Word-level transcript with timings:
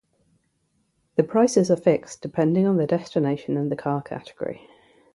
The 1.15 1.21
prices 1.21 1.69
are 1.69 1.75
fixed 1.75 2.23
depending 2.23 2.65
on 2.65 2.77
the 2.77 2.87
destination 2.87 3.55
and 3.55 3.71
the 3.71 3.75
car 3.75 4.01
category. 4.01 4.67